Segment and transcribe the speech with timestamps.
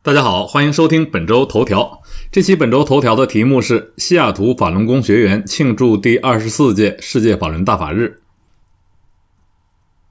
[0.00, 2.00] 大家好，欢迎收听本周头条。
[2.30, 8.20] 这期本周头条的题目是西雅图法轮功学员庆祝第二十四届世界法轮大法日。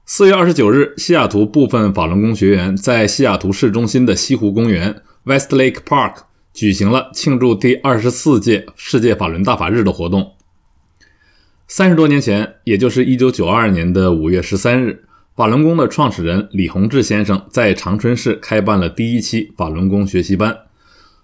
[0.04, 6.16] 四月二十九日，西雅图部分法轮功学员在西雅图市中心的西湖公园 （Westlake Park）
[6.52, 10.34] 举行了庆祝第二十四届世界法轮大法日的活动。
[11.66, 15.06] 三十多年前，也就是一九九二年的五月十三日。
[15.38, 20.62] 法轮功的创始人李洪志先生在长春市开办了第一期法轮功学习班。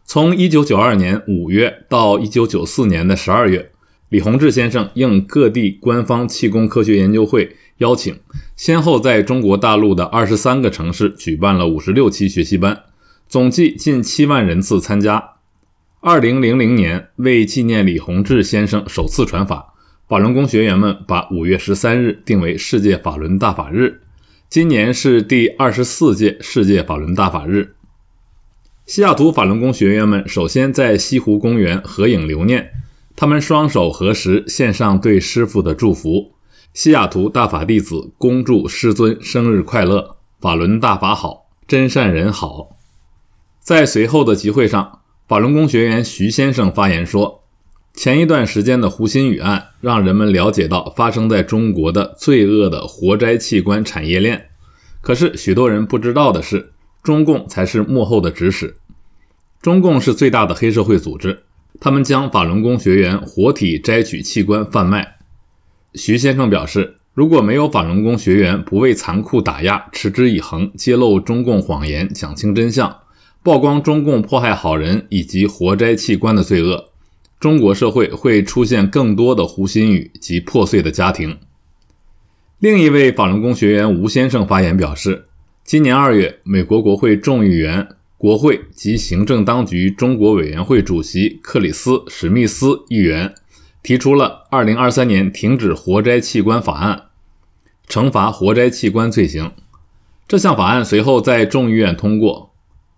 [0.04, 3.72] 从1992年5月到1994年的12月，
[4.10, 8.16] 李洪志先生应各地官方气功科学研究会邀请，
[8.54, 12.84] 先后在中国大陆的23个城市举办了56期学习班，
[13.26, 15.30] 总计近7万人次参加。
[16.02, 19.74] 2000年，为纪念李洪志先生首次传法，
[20.08, 24.02] 法轮功学员们把5月13日定为世界法轮大法日。
[24.54, 27.74] 今年是第二十四届世界法轮大法日，
[28.86, 32.70] 西雅图法轮功学员们首先在西湖公园合影留念，
[33.16, 36.34] 他们双手合十，献上对师傅的祝福
[36.72, 42.76] ：“西雅图大法弟子恭祝师尊生日快乐，法轮大法好，真善人好。”
[43.58, 47.43] 在随后的集会上，法轮功学员徐先生发言说。
[47.94, 54.48] 前一段时间的胡鑫宇案，让人们了解到发生在中国的罪恶的活摘器官产业链。
[55.00, 56.72] 可是，许多人不知道的是，
[57.04, 58.74] 中共才是幕后的指使。
[59.62, 61.44] 中共是最大的黑社会组织，
[61.80, 65.16] 他们将法轮功学员活体摘取器官贩卖。
[65.94, 72.98] 徐先生表示，如果没有法轮功学员不畏残酷打压，持之以恒揭露中共谎言，讲清真相，
[73.44, 76.90] 曝光中共迫害好人以及活摘器官的罪恶。
[77.38, 81.38] 中国社会会出现更多的胡鑫宇及破碎的家庭。
[82.58, 85.24] 另一位法轮功学员吴先生发言表示，
[85.64, 93.34] 今年二月，美国国会众议员、国会及行政当局中国委员会主席克里斯·史密斯议员
[93.82, 97.02] 提出了《二零二三年停止活摘器官法案》，
[97.92, 99.52] 惩罚活摘器官罪行。
[100.26, 102.53] 这项法案随后在众议院通过。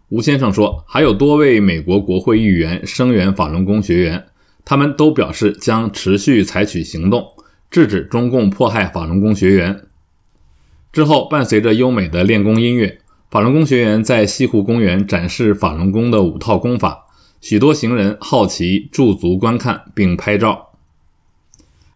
[0.08, 4.26] 吴先生说，还有多位美国国会议员声援法轮功学员。
[4.64, 7.24] 他们都表示将持续采取行动，
[7.70, 9.86] 制止中共迫害法轮功学员。
[10.92, 12.98] 之后，伴随着优美的练功音乐，
[13.30, 17.06] 法轮功学员在西湖公园展示法轮功的五套功法。
[17.40, 20.70] 许多行人好奇驻足观看并拍照。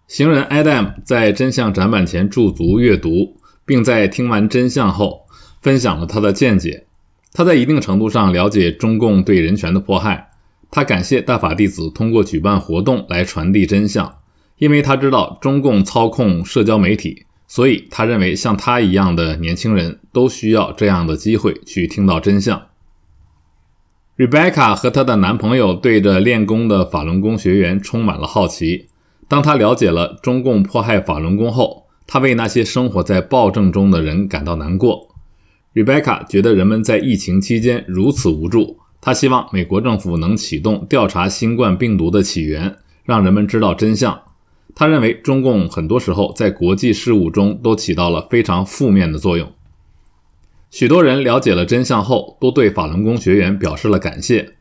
[0.06, 5.22] 行人 Adam 在真相展板前驻足阅读，并在听完真相后
[5.60, 6.87] 分享了他的见解。
[7.32, 10.30] 他在一定程度上了解中共对人权的迫害。
[10.70, 14.18] 他感谢大法弟子通过举办活动来传递真相，
[14.58, 22.62] 因为他知道中共操控社交媒体，所以他认为像他一样的年轻人都需要这样的机会去听到真相。
[24.16, 28.88] Rebecca 和她的男朋友对着练功的法轮功学员充满了好奇。
[29.26, 35.09] 当他了解了中共迫害法轮功后，他为那些生活在暴政中的人感到难过。
[35.72, 38.78] Rebecca 觉得人们在疫情期间如此无助。
[39.00, 44.20] 他希望美国政府能启动调查新冠病毒的起源，让人们知道真相。
[44.75, 49.53] 他认为中共很多时候在国际事务中都起到了非常负面的作用。
[50.70, 54.54] 许多人了解了真相后，都对法轮功学员表示了感谢。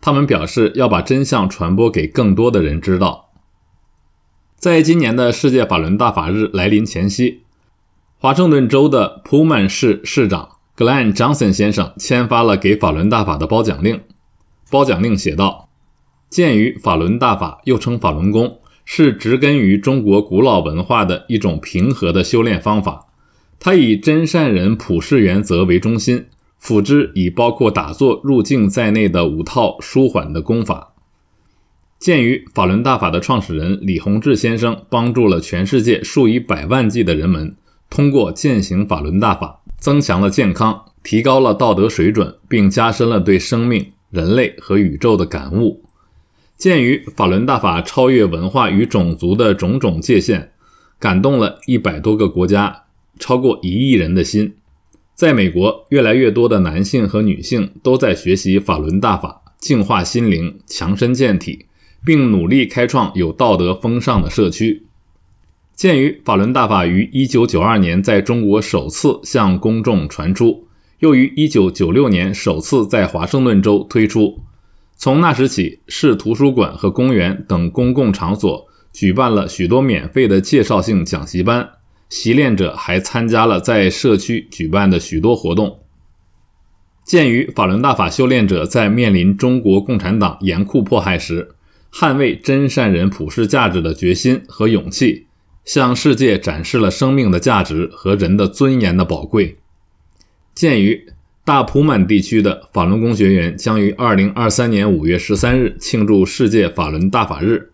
[0.00, 3.30] 他们表示要把真相传播给更多的人知道。
[4.56, 7.42] 在今年的世界法轮大法日来临前夕，
[8.22, 10.50] 华盛顿州的普曼市市长。
[10.76, 14.00] Glenn Johnson 先生签发了给法轮大法的褒奖令。
[14.70, 15.70] 褒奖令写道
[16.30, 23.06] ：“鉴于法轮大法又称法轮功，是植根于中国古老文化的一种平和的修炼方法。
[23.58, 26.26] 它以真善人普世原则为中心，
[26.60, 30.94] 辅之以包括打坐、入境在内的五套舒缓的功法。
[31.98, 37.56] 鉴于法轮大法的创始人李洪志先生帮助了全世界数以百万计的人们，
[37.92, 45.82] 通过践行法轮大法。”增强了健康，提高了道德水准，并加深了对生命、人类和宇宙的感悟。
[46.56, 50.52] 鉴于法轮大法超越文化与种族的种种界限，
[51.00, 52.84] 感动了一百多个国家、
[53.18, 54.54] 超过一亿人的心。
[55.16, 61.66] 在美国，越来越多的男性和女性都在学习法轮大法，净化心灵，强身健体，
[62.06, 64.86] 并努力开创有道德风尚的社区。
[65.82, 70.68] 鉴于法轮大法于1992年在中国首次向公众传出，
[71.00, 74.44] 又于1996年首次在华盛顿州推出，
[74.94, 81.68] 从那时起，市图书馆和公园等公共场所举办了许多免费的介绍性讲习班，
[82.08, 85.80] 习练者还参加了在社区举办的许多活动。
[87.04, 91.56] 鉴于法轮大法修炼者在面临中国共产党严酷迫害时，
[91.92, 95.26] 捍卫真善人普世价值的决心和勇气，
[95.64, 99.58] 向世界展示了生命的价值和人的尊严的宝贵。
[100.54, 101.12] 鉴于
[101.44, 107.70] 大普满地区的法轮功学员将于二零二三年五月十三日庆祝世界法轮大法日，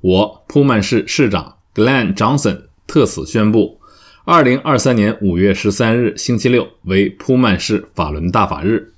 [0.00, 3.80] 我普曼市市长 Glenn Johnson 特此宣布，
[4.24, 8.92] 二零二三年五月十三日星期六为普曼市法轮大法日。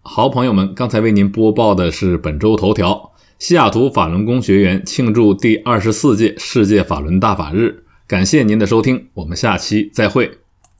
[0.00, 3.07] 好朋友们，刚才为您播报的是本周头条：
[3.38, 7.84] 西雅图法轮功学员庆祝第二十四届世界法轮大法日。
[8.04, 10.38] 感谢您的收听，我们下期再会。